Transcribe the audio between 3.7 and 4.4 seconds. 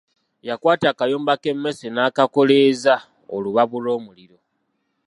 lw’omuliro.